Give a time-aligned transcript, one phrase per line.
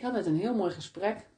[0.00, 1.28] ik had net een heel mooi gesprek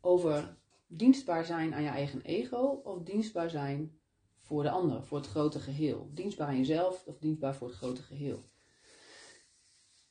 [0.00, 0.56] over
[0.86, 3.98] dienstbaar zijn aan je eigen ego of dienstbaar zijn
[4.40, 6.10] voor de ander, voor het grote geheel.
[6.14, 8.44] Dienstbaar aan jezelf of dienstbaar voor het grote geheel.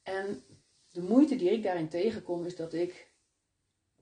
[0.03, 0.43] En
[0.91, 3.11] de moeite die ik daarin tegenkom is dat ik,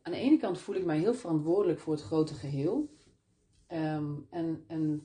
[0.02, 2.90] aan de ene kant voel ik mij heel verantwoordelijk voor het grote geheel.
[3.68, 5.04] Ehm, en, en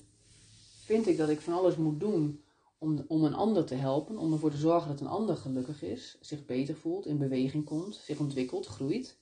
[0.85, 2.45] vind ik dat ik van alles moet doen
[2.81, 6.19] om, om een ander te helpen, om ervoor te zorgen dat een ander gelukkig is,
[6.21, 9.19] zich beter voelt, in beweging komt, zich ontwikkelt, groeit.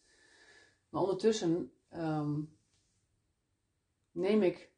[0.89, 2.41] Maar ondertussen ehm,
[4.13, 4.71] neem ik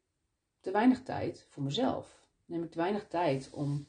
[0.59, 2.27] te weinig tijd voor mezelf.
[2.45, 3.87] Neem ik te weinig tijd om,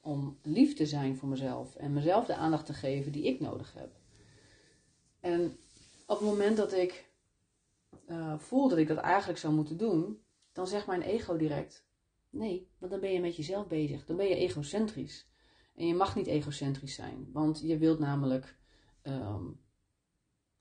[0.00, 3.74] om lief te zijn voor mezelf en mezelf de aandacht te geven die ik nodig
[3.74, 3.90] heb.
[5.20, 5.56] En
[6.06, 7.10] op het moment dat ik
[8.06, 10.22] uh, voel dat ik dat eigenlijk zou moeten doen,
[10.52, 11.84] dan zegt mijn ego direct:
[12.32, 14.06] Nee, want dan ben je met jezelf bezig.
[14.06, 15.30] Dan ben je egocentrisch.
[15.74, 18.58] En je mag niet egocentrisch zijn, want je wilt namelijk
[19.02, 19.50] ehm,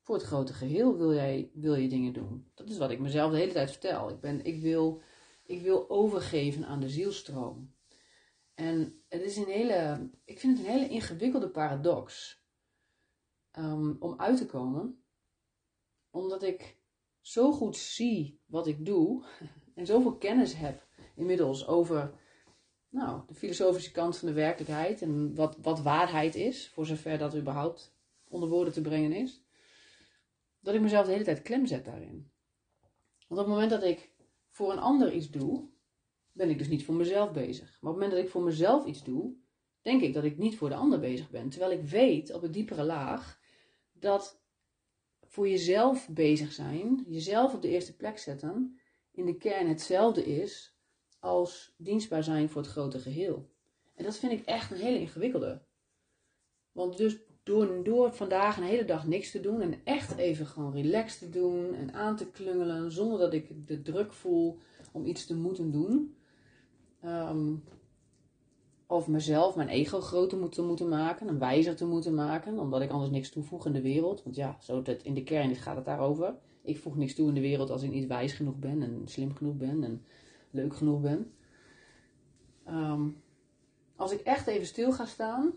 [0.01, 2.51] voor het grote geheel wil, jij, wil je dingen doen.
[2.53, 4.09] Dat is wat ik mezelf de hele tijd vertel.
[4.09, 5.01] Ik, ben, ik, wil,
[5.43, 7.75] ik wil overgeven aan de zielstroom.
[8.53, 12.39] En het is een hele, ik vind het een hele ingewikkelde paradox
[13.57, 15.03] um, om uit te komen,
[16.09, 16.77] omdat ik
[17.21, 19.25] zo goed zie wat ik doe
[19.75, 20.87] en zoveel kennis heb
[21.21, 22.13] inmiddels over
[22.89, 27.35] nou, de filosofische kant van de werkelijkheid en wat, wat waarheid is, voor zover dat
[27.35, 27.95] überhaupt
[28.27, 29.43] onder woorden te brengen is,
[30.59, 32.31] dat ik mezelf de hele tijd klem zet daarin.
[33.27, 34.11] Want op het moment dat ik
[34.49, 35.69] voor een ander iets doe,
[36.31, 37.77] ben ik dus niet voor mezelf bezig.
[37.81, 39.35] Maar op het moment dat ik voor mezelf iets doe,
[39.81, 41.49] denk ik dat ik niet voor de ander bezig ben.
[41.49, 43.39] Terwijl ik weet op een diepere laag
[43.93, 44.41] dat
[45.23, 48.79] voor jezelf bezig zijn, jezelf op de eerste plek zetten,
[49.11, 50.75] in de kern hetzelfde is
[51.21, 53.49] als dienstbaar zijn voor het grote geheel.
[53.95, 55.61] En dat vind ik echt een hele ingewikkelde.
[56.71, 60.73] Want dus door, door vandaag een hele dag niks te doen en echt even gewoon
[60.73, 64.57] relaxed te doen en aan te klungelen zonder dat ik de druk voel
[64.91, 66.15] om iets te moeten doen.
[67.01, 67.55] Ehm,
[68.87, 72.91] of mezelf, mijn ego groter te moeten maken, een wijzer te moeten maken, omdat ik
[72.91, 74.23] anders niks toevoeg in de wereld.
[74.23, 76.35] Want ja, zo dat in de kern gaat het daarover.
[76.61, 79.35] Ik voeg niks toe in de wereld als ik niet wijs genoeg ben en slim
[79.35, 80.05] genoeg ben en
[80.51, 81.33] leuk genoeg ben.
[82.63, 83.09] Ehm,
[83.95, 85.53] als ik echt even stil ga staan,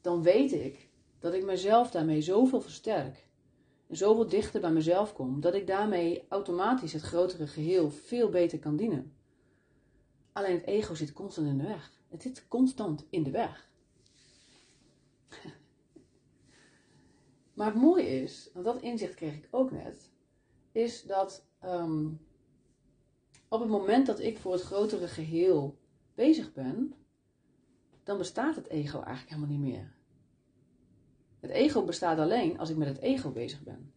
[0.00, 0.88] dan weet ik
[1.18, 3.28] dat ik mezelf daarmee zoveel versterk.
[3.86, 8.58] En zoveel dichter bij mezelf kom, dat ik daarmee automatisch het grotere geheel veel beter
[8.58, 9.16] kan dienen.
[10.32, 11.92] Alleen het ego zit constant in de weg.
[12.08, 13.70] Het zit constant in de weg.
[17.54, 20.10] maar het mooie is, want dat inzicht kreeg ik ook net,
[20.72, 22.08] is dat ehm,
[23.48, 25.78] op het moment dat ik voor het grotere geheel
[26.14, 26.94] bezig ben,
[28.04, 29.94] dan bestaat het ego eigenlijk helemaal niet meer.
[31.40, 33.92] Het ego bestaat alleen als ik met het ego bezig ben.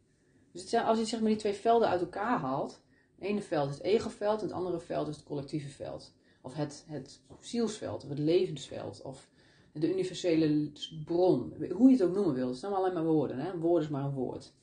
[0.52, 2.82] Dus als je zeg maar die twee velden uit elkaar haalt,
[3.16, 6.14] het ene veld is het egoveld het andere veld is het collectieve veld.
[6.42, 9.30] Of het, het zielsveld, of het levensveld, of
[9.72, 10.72] de universele
[11.06, 11.54] bron.
[11.72, 13.40] Hoe je het ook noemen wilt, het zijn alleen maar woorden.
[13.40, 13.52] Hè?
[13.52, 14.54] Een woord is maar een woord.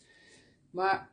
[0.70, 1.10] Maar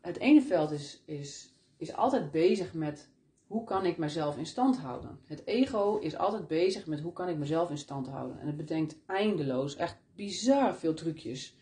[0.00, 3.10] het ene veld is, is is altijd bezig met
[3.46, 5.18] hoe kan ik mezelf in stand houden.
[5.26, 8.40] Het ego is altijd bezig met hoe kan ik mezelf in stand houden.
[8.40, 11.56] En het bedenkt eindeloos, echt bizar veel trucjes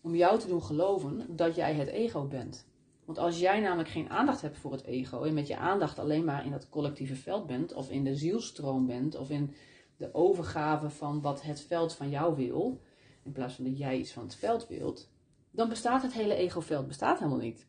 [0.00, 2.68] om jou te doen geloven dat jij het ego bent.
[3.04, 6.24] Want als jij namelijk geen aandacht hebt voor het ego en met je aandacht alleen
[6.24, 9.54] maar in dat collectieve veld bent, of in de zielstroom bent, of in
[9.96, 12.80] de overgave van wat het veld van jou wil,
[13.22, 15.10] in plaats van dat jij iets van het veld wilt,
[15.50, 17.66] dan bestaat het hele ego-veld bestaat helemaal niet.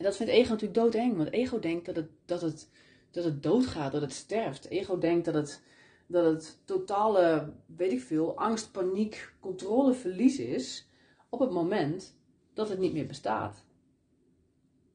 [0.00, 2.70] En dat vindt ego natuurlijk doodeng, want ego denkt dat het, dat het,
[3.10, 4.68] dat het doodgaat, dat het sterft.
[4.68, 5.62] Ego denkt dat het,
[6.06, 10.88] dat het totale, weet ik veel, angst, paniek, controleverlies is
[11.28, 12.16] op het moment
[12.54, 13.64] dat het niet meer bestaat.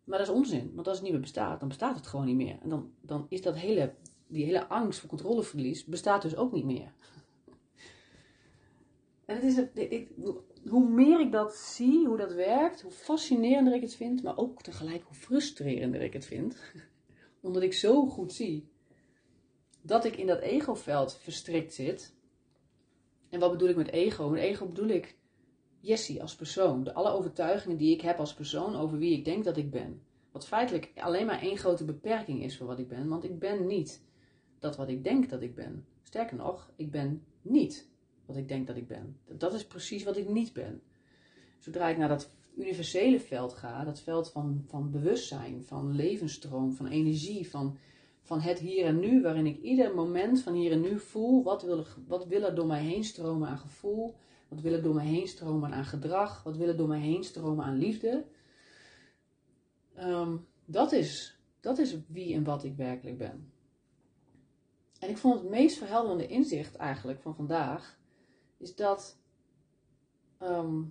[0.03, 2.35] Maar dat is onzin, want als het niet meer bestaat, dan bestaat het gewoon niet
[2.35, 2.57] meer.
[2.61, 3.93] En dan, dan is dat hele,
[4.27, 6.93] die hele angst voor controleverlies bestaat dus ook niet meer.
[9.35, 10.09] Het is, ik,
[10.69, 14.61] hoe meer ik dat zie, hoe dat werkt, hoe fascinerender ik het vind, maar ook
[14.61, 16.57] tegelijk hoe frustrerender ik het vind.
[17.41, 18.69] Omdat ik zo goed zie
[19.81, 22.15] dat ik in dat egoveld verstrikt zit.
[23.29, 24.29] En wat bedoel ik met ego?
[24.29, 25.17] Met ego bedoel ik
[25.79, 26.83] Jessie als persoon.
[26.83, 30.01] De alle overtuigingen die ik heb als persoon over wie ik denk dat ik ben.
[30.31, 33.07] Wat feitelijk alleen maar één grote beperking is voor wat ik ben.
[33.07, 34.03] Want ik ben niet
[34.59, 35.85] dat wat ik denk dat ik ben.
[36.03, 37.89] Sterker nog, ik ben niet
[38.25, 39.17] wat ik denk dat ik ben.
[39.37, 40.81] Dat is precies wat ik niet ben.
[41.59, 46.87] Zodra ik naar dat universele veld ga, dat veld van, van bewustzijn, van levensstroom, van
[46.87, 47.77] energie, van,
[48.21, 51.63] van het hier en nu, waarin ik ieder moment van hier en nu voel, wat
[51.63, 54.15] wil, wat wil er door mij heen stromen aan gevoel,
[54.47, 56.43] Wat wil er door me heen stromen aan gedrag?
[56.43, 58.25] Wat wil er door me heen stromen aan liefde?
[59.95, 63.51] Ehm, dat, is, dat is wie en wat ik werkelijk ben.
[64.99, 67.99] En ik vond het meest verhelderende inzicht eigenlijk van vandaag,
[68.65, 69.17] is dat
[70.37, 70.81] ehm,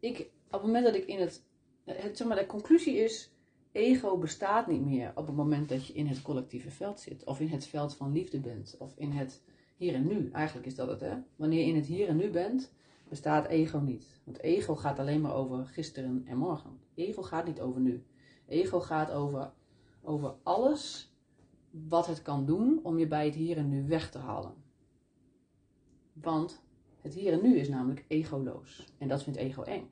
[0.00, 1.44] ik op het moment dat ik in het,
[1.84, 3.30] het, zeg maar, de conclusie is,
[3.72, 7.40] ego bestaat niet meer op het moment dat je in het collectieve veld zit, of
[7.40, 9.42] in het veld van liefde bent, of in het
[9.76, 10.30] hier en nu.
[10.32, 11.16] Eigenlijk is dat het, hè?
[11.36, 12.72] Wanneer je in het hier en nu bent,
[13.08, 14.20] bestaat ego niet.
[14.24, 16.78] Want ego gaat alleen maar over gisteren en morgen.
[16.94, 18.04] Ego gaat niet over nu.
[18.46, 19.52] Ego gaat over,
[20.02, 21.12] over alles
[21.70, 24.61] wat het kan doen om je bij het hier en nu weg te halen.
[26.12, 26.62] Want
[27.00, 28.86] het hier en nu is namelijk egoloos.
[28.98, 29.90] En dat vindt ego eng.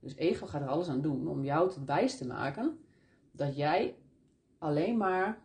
[0.00, 2.78] Dus ego gaat er alles aan doen om jou tot wijs te maken
[3.32, 3.96] dat jij
[4.58, 5.42] alleen maar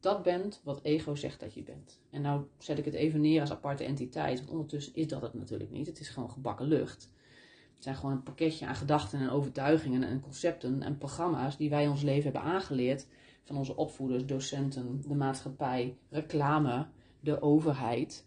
[0.00, 2.00] dat bent wat ego zegt dat je bent.
[2.10, 5.34] En nou zet ik het even neer als aparte entiteit, want ondertussen is dat het
[5.34, 5.86] natuurlijk niet.
[5.86, 7.10] Het is gewoon gebakken lucht.
[7.74, 11.88] Het zijn gewoon een pakketje aan gedachten en overtuigingen en concepten en programma's die wij
[11.88, 13.06] ons leven hebben aangeleerd
[13.44, 16.86] van onze opvoeders, docenten, de maatschappij, reclame,
[17.20, 18.26] de overheid.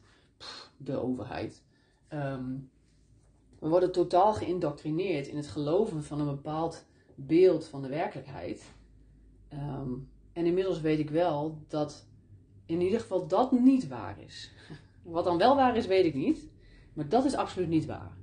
[0.78, 1.64] De overheid.
[2.08, 2.56] Ehm,
[3.60, 6.86] we worden totaal geïndoctrineerd in het geloven van een bepaald
[7.16, 8.64] beeld van de werkelijkheid.
[9.48, 9.92] Ehm,
[10.34, 12.08] en inmiddels weet ik wel dat
[12.66, 14.52] in ieder geval dat niet waar is.
[15.04, 16.48] Wat dan wel waar is, weet ik niet.
[16.94, 18.18] Maar dat is absoluut niet waar.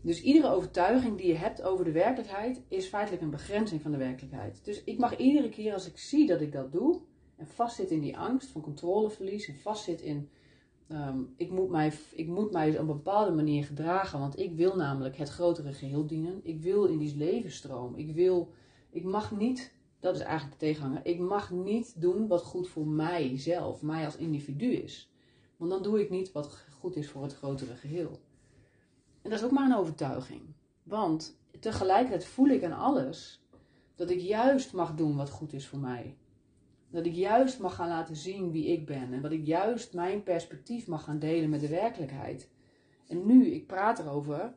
[0.00, 3.96] Dus iedere overtuiging die je hebt over de werkelijkheid is feitelijk een begrenzing van de
[3.96, 4.64] werkelijkheid.
[4.64, 7.00] Dus ik mag iedere keer als ik zie dat ik dat doe
[7.36, 10.30] en vastzit in die angst van controleverlies en vastzit in
[10.88, 14.76] Ehm, ik, moet mij, ik moet mij op een bepaalde manier gedragen, want ik wil
[14.76, 16.40] namelijk het grotere geheel dienen.
[16.42, 17.94] Ik wil in die levensstroom.
[17.94, 18.52] Ik wil,
[18.90, 22.86] ik mag niet, dat is eigenlijk de tegenhanger, ik mag niet doen wat goed voor
[22.86, 25.12] mijzelf, mij als individu is.
[25.56, 28.20] Want dan doe ik niet wat goed is voor het grotere geheel.
[29.22, 30.42] En dat is ook maar een overtuiging.
[30.82, 33.42] Want tegelijkertijd voel ik aan alles
[33.94, 36.16] dat ik juist mag doen wat goed is voor mij.
[36.92, 39.12] Dat ik juist mag gaan laten zien wie ik ben.
[39.12, 42.50] En dat ik juist mijn perspectief mag gaan delen met de werkelijkheid.
[43.06, 44.54] En nu, ik praat erover.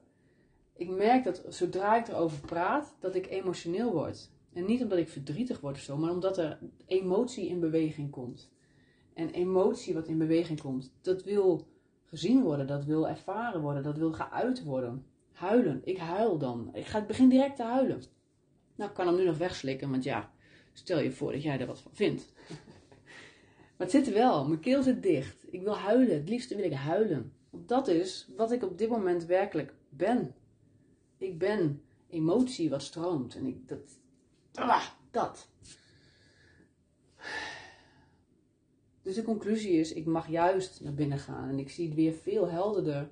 [0.73, 4.31] Ik merk dat zodra ik erover praat, dat ik emotioneel word.
[4.53, 8.51] En niet omdat ik verdrietig word of zo, maar omdat er emotie in beweging komt.
[9.13, 11.67] En emotie wat in beweging komt, dat wil
[12.03, 15.05] gezien worden, dat wil ervaren worden, dat wil geuit worden.
[15.31, 15.81] Huilen.
[15.83, 16.69] Ik huil dan.
[16.73, 18.01] Ik ga, begin direct te huilen.
[18.75, 20.31] Nou, ik kan hem nu nog wegslikken, want ja,
[20.77, 22.33] Stel je voor dat jij er wat van vindt.
[23.77, 24.47] maar het zit wel.
[24.47, 25.45] Mijn keel zit dicht.
[25.49, 26.15] Ik wil huilen.
[26.15, 27.33] Het liefste wil ik huilen.
[27.49, 30.35] Want dat is wat ik op dit moment werkelijk ben.
[31.17, 33.35] Ik ben emotie wat stroomt.
[33.35, 33.99] En ik, dat,
[34.53, 35.49] ah, dat.
[39.01, 41.49] Dus de conclusie is, ik mag juist naar binnen gaan.
[41.49, 43.09] En ik zie het weer veel helderder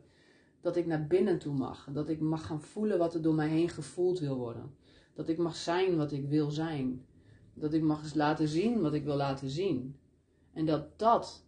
[0.61, 1.87] dat ik naar binnen toe mag.
[1.91, 4.75] Dat ik mag gaan voelen wat er door mij heen gevoeld wil worden.
[5.13, 7.05] Dat ik mag zijn wat ik wil zijn.
[7.53, 9.99] Dat ik mag eens laten zien wat ik wil laten zien.
[10.53, 11.43] En dat dat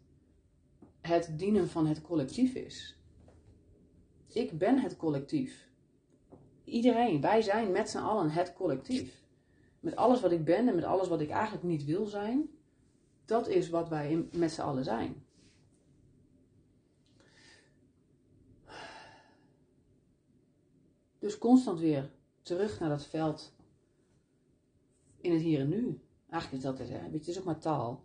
[1.02, 3.00] het dienen van het collectief is.
[4.28, 5.70] Ik ben het collectief.
[6.64, 9.24] Iedereen, wij zijn met z'n allen het collectief.
[9.80, 12.50] Met alles wat ik ben en met alles wat ik eigenlijk niet wil zijn,
[13.26, 15.26] dat is wat wij met z'n allen zijn.
[21.20, 23.55] Dus constant weer terug naar dat veld
[25.26, 26.00] in het hier en nu.
[26.30, 27.00] Eigenlijk is dat het, hè.
[27.12, 28.04] het is ook maar taal.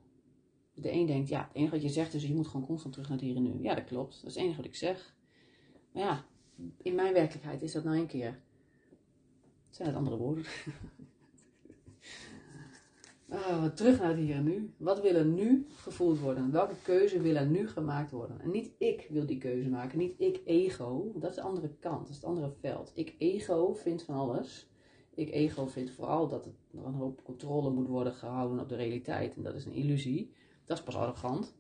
[0.75, 3.09] De een denkt, ja, het enige wat je zegt is, je moet gewoon constant terug
[3.09, 3.63] naar het hier en nu.
[3.63, 4.15] Ja, dat klopt.
[4.15, 5.15] Dat is het enige wat ik zeg.
[5.93, 6.25] Maar ja,
[6.83, 8.41] in mijn werkelijkheid is dat nou een keer.
[9.71, 10.45] zijn het andere woorden.
[13.29, 14.75] oh, terug naar het hier en nu.
[14.77, 16.53] Wat wil er nu gevoeld worden?
[16.53, 18.41] Welke keuze wil er nu gemaakt worden?
[18.41, 19.99] En niet ik wil die keuze maken.
[19.99, 21.13] Niet ik ego.
[21.15, 22.01] Dat is de andere kant.
[22.01, 22.93] Dat is het andere veld.
[22.95, 24.70] Ik ego vind van alles
[25.15, 26.53] ik ego vind vooral dat er
[26.85, 29.37] een hoop controle moet worden gehouden op de realiteit.
[29.37, 30.33] En dat is een illusie.
[30.65, 31.55] Dat is pas arrogant.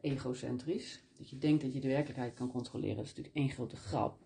[0.00, 1.02] Egocentrisch.
[1.18, 2.96] Dat je denkt dat je de werkelijkheid kan controleren.
[2.96, 4.18] Dat is natuurlijk één grote grap.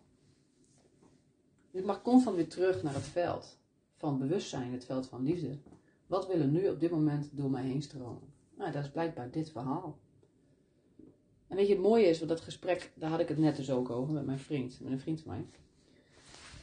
[1.71, 3.59] Ik mag constant weer terug naar het veld
[3.97, 5.59] van bewustzijn, het veld van liefde.
[6.07, 8.33] Wat wil er nu op dit moment door mij heen stromen?
[8.57, 9.99] Nou, dat is blijkbaar dit verhaal.
[11.47, 13.71] En weet je, het mooie is, want dat gesprek, daar had ik het net dus
[13.71, 15.47] ook over met mijn vriend, met een vriend van mij.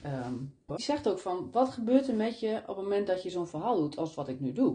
[0.06, 3.30] Um, die zegt ook van, wat gebeurt er met je op het moment dat je
[3.30, 4.72] zo'n verhaal doet als wat ik nu doe?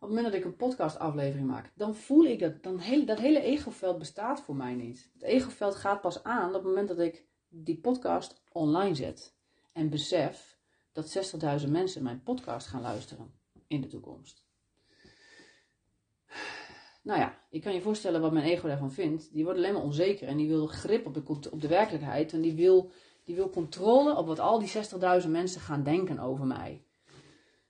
[0.00, 3.18] Op het moment dat ik een podcastaflevering maak, dan voel ik dat, dan heel, dat
[3.18, 5.10] hele egoveld bestaat voor mij niet.
[5.12, 9.36] Het egoveld gaat pas aan op het moment dat ik die podcast online zet.
[9.72, 10.58] En besef
[10.92, 13.32] dat 60.000 mensen mijn podcast gaan luisteren
[13.66, 14.46] in de toekomst.
[17.02, 19.32] Nou ja, je kan je voorstellen wat mijn ego daarvan vindt.
[19.32, 22.32] Die wordt alleen maar onzeker en die wil grip op de, op de werkelijkheid.
[22.32, 22.90] En die wil,
[23.28, 24.72] die wil controle op wat al die
[25.22, 26.84] 60.000 mensen gaan denken over mij.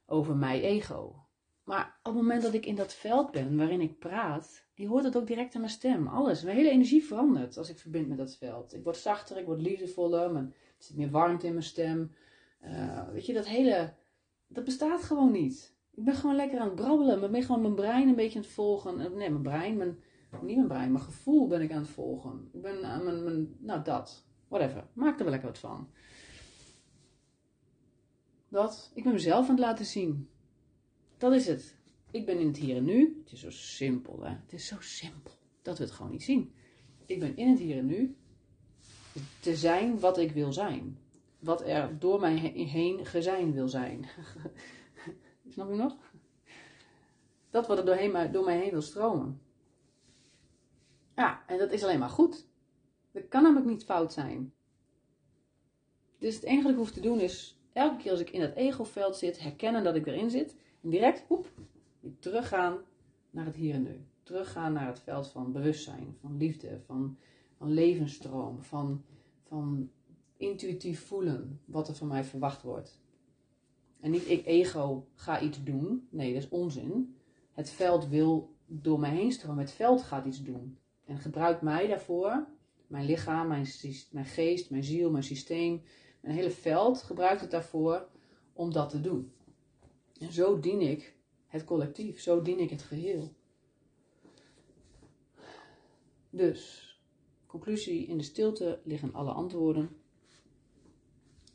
[0.07, 1.27] Over mijn ego.
[1.65, 5.05] Maar op het moment dat ik in dat veld ben waarin ik praat, je hoort
[5.05, 6.07] het ook direct aan mijn stem.
[6.07, 6.43] Alles.
[6.43, 8.75] Mijn hele energie verandert als ik verbind met dat veld.
[8.75, 12.12] Ik word zachter, ik word liefdevoller, er zit meer warmte in mijn stem.
[12.65, 13.95] Uh, weet je, dat hele,
[14.47, 15.77] dat bestaat gewoon niet.
[15.95, 17.23] Ik ben gewoon lekker aan het brabbelen.
[17.23, 19.00] Ik ben gewoon mijn brein een beetje aan het volgen.
[19.00, 19.99] Eh, nee, mijn brein, mijn,
[20.43, 22.49] niet mijn brein, mijn gevoel ben ik aan het volgen.
[22.53, 24.87] Ik ben aan mijn nou dat, whatever.
[24.93, 25.90] Maak er wel lekker wat van.
[28.49, 30.28] Dat, ik ben mezelf aan het laten zien.
[31.19, 31.76] Dat is het.
[32.11, 33.23] Ik ben in het hier en nu.
[33.25, 34.31] Het is zo simpel, hè.
[34.31, 36.52] Het is zo simpel dat we het gewoon niet zien.
[37.07, 38.17] Ik ben in het hier en nu
[39.40, 40.99] te zijn wat ik wil zijn.
[41.38, 44.07] Wat er door mij heen gezijn wil zijn.
[45.52, 45.97] Snap je nog?
[47.50, 49.40] Dat wat er doorheen, door mij heen wil stromen.
[51.17, 52.48] Ja, en dat is alleen maar goed.
[53.12, 54.53] Dat kan namelijk niet fout zijn.
[56.19, 58.55] Dus het enige wat ik hoef te doen is, elke keer als ik in dat
[58.55, 60.57] egoveld zit, herkennen dat ik erin zit.
[60.83, 61.50] En direct, hoep,
[62.19, 62.79] teruggaan
[63.31, 64.00] naar het hier en nu.
[64.23, 67.17] Teruggaan naar het veld van bewustzijn, van liefde, van,
[67.57, 69.05] van levensstroom, van,
[69.43, 69.91] van
[70.37, 73.00] intuïtief voelen wat er van mij verwacht wordt.
[74.00, 76.09] En niet ik ego ga iets doen.
[76.11, 77.17] Nee, dat is onzin.
[77.53, 79.65] Het veld wil door mij heen stromen.
[79.65, 80.79] Het veld gaat iets doen.
[81.05, 82.47] En gebruikt mij daarvoor.
[82.88, 83.66] Mijn lichaam, mijn,
[84.11, 85.83] mijn geest, mijn ziel, mijn systeem.
[86.21, 88.09] Mijn hele veld gebruikt het daarvoor
[88.52, 89.33] om dat te doen.
[90.21, 91.14] En zo dien ik
[91.47, 92.21] het collectief.
[92.21, 93.33] Zo dien ik het geheel.
[96.30, 96.92] Dus,
[97.47, 99.97] conclusie, in de stilte liggen alle antwoorden.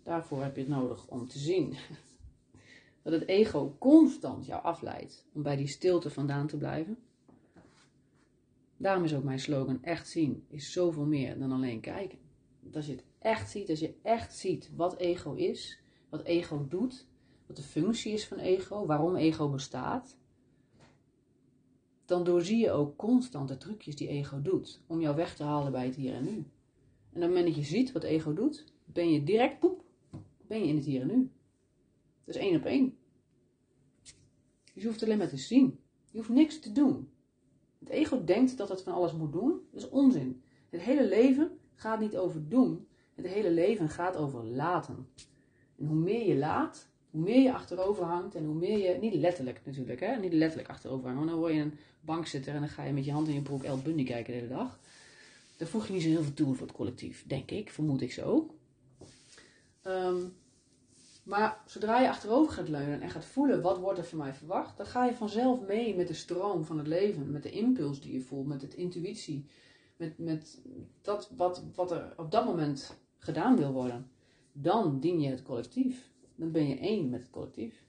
[0.04, 1.76] Daarvoor heb je het nodig om te zien
[3.04, 6.98] dat het ego constant jou afleidt om bij die stilte vandaan te blijven.
[8.84, 12.20] Daarom is ook mijn slogan: echt zien is zoveel meer dan alleen kijken.
[12.74, 17.08] als je het echt ziet, als je echt ziet wat ego is, wat ego doet,
[17.48, 20.18] wat de functie is van ego, waarom ego bestaat,
[22.06, 25.72] dan doorzie je ook constant de trucjes die ego doet om jou weg te halen
[25.72, 26.32] bij het hier en nu.
[26.32, 29.84] En op het moment dat je ziet wat ego doet, ben je direct, poep,
[30.48, 31.32] ben je in het hier en nu.
[32.24, 32.98] Dat is één op één.
[34.74, 35.80] Dus je hoeft alleen maar te zien.
[36.12, 37.13] Je hoeft niks te doen.
[37.84, 39.62] Het ego denkt dat het van alles moet doen.
[39.72, 40.42] Dat is onzin.
[40.70, 42.88] Het hele leven gaat niet over doen.
[43.16, 45.08] Het hele leven gaat over laten.
[45.78, 49.14] En hoe meer je laat, hoe meer je achterover hangt en hoe meer je, niet
[49.14, 50.16] letterlijk natuurlijk, hè?
[50.16, 53.06] niet letterlijk achterover hangen, want dan word je een bankzitter en dan ga je met
[53.06, 54.80] je hand in je broek El Bundy kijken de hele dag.
[55.58, 58.12] Dan voeg je niet zo heel veel toe voor het collectief, denk ik, vermoed ik
[58.12, 58.56] zo.
[59.88, 60.34] Um,
[61.24, 64.78] maar zodra je achterover gaat leunen en gaat voelen wat wordt er van mij verwacht,
[64.78, 68.14] dan ga je vanzelf mee met de stroom van het leven, met de impuls die
[68.14, 69.46] je voelt, met het intuïtie,
[69.96, 70.62] met, met
[71.02, 74.12] dat wat, wat er op dat moment gedaan wil worden.
[74.52, 76.12] Dan dien je het collectief.
[76.36, 77.84] Dan ben je één met het collectief.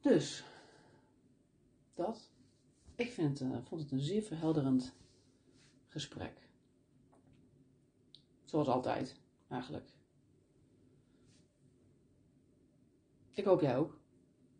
[0.00, 0.44] Dus,
[1.94, 2.30] dat.
[2.94, 4.94] Ik vind, uh, vond het een zeer verhelderend
[5.88, 6.48] gesprek.
[8.44, 9.16] Zoals altijd,
[9.48, 9.90] eigenlijk.
[13.34, 13.98] Ik hoop jij ook.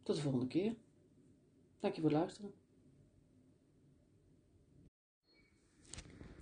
[0.03, 0.75] Tot de volgende keer.
[1.81, 2.53] Dank je voor het luisteren.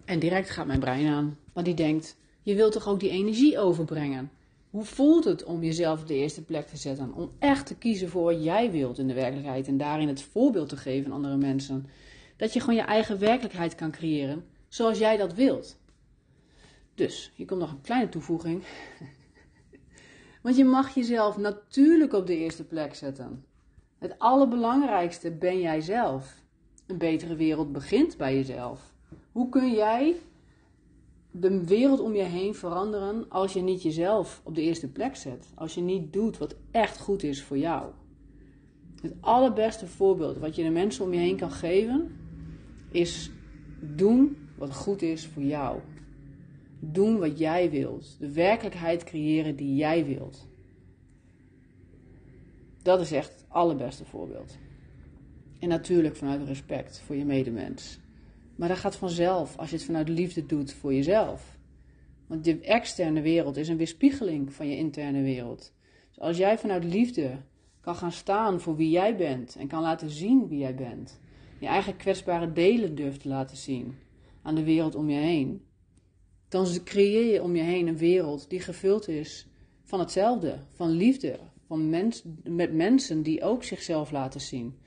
[0.05, 3.59] En direct gaat mijn brein aan, want die denkt: je wilt toch ook die energie
[3.59, 4.31] overbrengen?
[4.71, 7.15] Hoe voelt het om jezelf op de eerste plek te zetten?
[7.15, 10.69] Om echt te kiezen voor wat jij wilt in de werkelijkheid en daarin het voorbeeld
[10.69, 11.87] te geven aan andere mensen.
[12.37, 15.79] Dat je gewoon je eigen werkelijkheid kan creëren zoals jij dat wilt.
[16.95, 18.63] Dus, hier komt nog een kleine toevoeging.
[20.41, 23.45] Want je mag jezelf natuurlijk op de eerste plek zetten.
[23.99, 26.43] Het allerbelangrijkste ben jij zelf.
[26.87, 28.93] Een betere wereld begint bij jezelf.
[29.33, 30.17] Hoe kun jij
[31.31, 35.47] de wereld om je heen veranderen als je niet jezelf op de eerste plek zet?
[35.55, 37.91] Als je niet doet wat echt goed is voor jou.
[39.03, 42.17] Het allerbeste voorbeeld wat je de mensen om je heen kan geven
[42.91, 43.31] is
[43.81, 45.79] doen wat goed is voor jou.
[46.81, 48.17] Doen wat jij wilt.
[48.19, 50.49] De werkelijkheid creëren die jij wilt.
[52.83, 54.59] Dat is echt het allerbeste voorbeeld.
[55.59, 57.99] En natuurlijk vanuit respect voor je medemens.
[58.57, 61.59] Maar dat gaat vanzelf als je het vanuit liefde doet voor jezelf.
[62.27, 65.73] Want de externe wereld is een weerspiegeling van je interne wereld.
[66.09, 67.43] Dus als jij vanuit liefde
[67.81, 71.21] kan gaan staan voor wie jij bent en kan laten zien wie jij bent,
[71.59, 73.95] je eigen kwetsbare delen durft te laten zien
[74.43, 75.63] aan de wereld om je heen,
[76.51, 79.47] dan creëer je om je heen een wereld die gevuld is
[79.85, 84.79] van hetzelfde, van liefde, van mens, met mensen die ook zichzelf laten zien.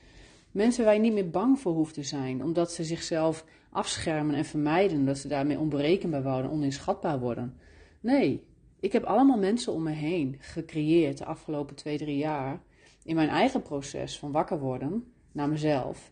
[0.51, 4.45] Mensen waar je niet meer bang voor hoeft te zijn, omdat ze zichzelf afschermen en
[4.45, 7.57] vermijden, omdat ze daarmee onberekenbaar worden, oninschatbaar worden.
[7.99, 8.43] Nee,
[8.79, 12.61] ik heb allemaal mensen om me heen gecreëerd de afgelopen twee, drie jaar
[13.03, 16.11] in mijn eigen proces van wakker worden naar mezelf.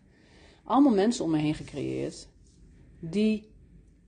[0.63, 2.27] Allemaal mensen om me heen gecreëerd
[2.99, 3.49] die,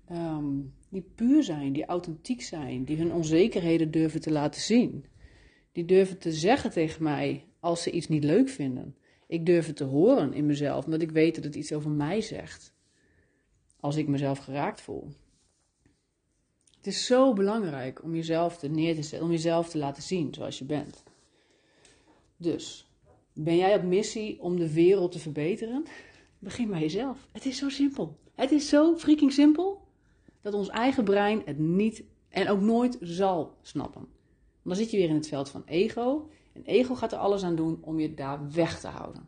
[0.05, 0.59] ehm,
[0.93, 5.05] die puur zijn, die authentiek zijn, die hun onzekerheden durven te laten zien.
[5.71, 8.95] Die durven te zeggen tegen mij als ze iets niet leuk vinden.
[9.27, 12.21] Ik durf het te horen in mezelf, omdat ik weet dat het iets over mij
[12.21, 12.73] zegt.
[13.79, 15.07] Als ik mezelf geraakt voel.
[16.77, 20.33] Het is zo belangrijk om jezelf te neer te zetten, om jezelf te laten zien
[20.33, 21.03] zoals je bent.
[22.38, 22.88] Dus,
[23.33, 25.85] ben jij op missie om de wereld te verbeteren?
[26.39, 27.27] Begin bij jezelf.
[27.31, 28.19] Het is zo simpel.
[28.35, 29.82] Het is zo freaking simpel
[30.43, 34.01] dat ons eigen brein het niet en ook nooit zal snappen.
[34.01, 36.29] Want dan zit je weer in het veld van ego.
[36.53, 39.27] En ego gaat er alles aan doen om je daar weg te houden.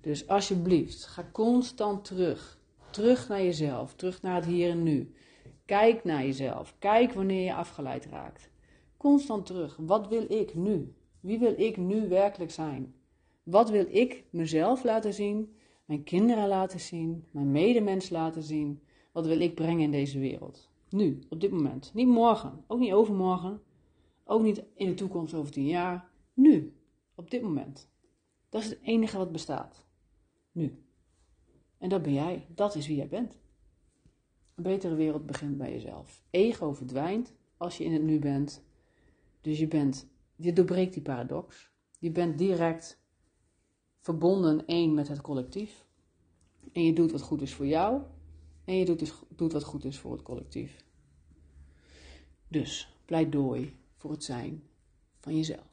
[0.00, 2.58] Dus alsjeblieft, ga constant terug.
[2.90, 5.14] Terug naar jezelf, terug naar het hier en nu.
[5.64, 6.74] Kijk naar jezelf.
[6.78, 8.50] Kijk wanneer je afgeleid raakt.
[8.96, 9.76] Constant terug.
[9.80, 10.94] Wat wil ik nu?
[11.20, 12.94] Wie wil ik nu werkelijk zijn?
[13.42, 15.54] Wat wil ik mezelf laten zien?
[15.84, 17.24] Mijn kinderen laten zien?
[17.30, 18.82] Mijn medemens laten zien?
[19.12, 20.68] Wat wil ik brengen in deze wereld?
[20.88, 21.90] Nu, op dit moment.
[21.94, 23.62] Niet morgen, ook niet overmorgen,
[24.24, 26.10] ook niet in de toekomst over tien jaar.
[26.34, 26.74] Nu,
[27.14, 27.88] op dit moment.
[28.48, 29.84] Dat is het enige wat bestaat.
[30.52, 30.84] Nu.
[31.78, 32.46] En dat ben jij.
[32.54, 33.38] Dat is wie jij bent.
[34.54, 36.22] Een betere wereld begint bij jezelf.
[36.30, 38.64] Ego verdwijnt als je in het nu bent.
[39.40, 41.70] Dus je bent, je doorbreekt die paradox.
[41.98, 43.02] Je bent direct
[44.00, 45.86] verbonden één met het collectief.
[46.72, 48.02] En je doet wat goed is voor jou.
[48.70, 50.84] En je doet, dus, doet wat goed is voor het collectief.
[52.48, 54.62] Dus pleidooi voor het zijn
[55.20, 55.69] van jezelf.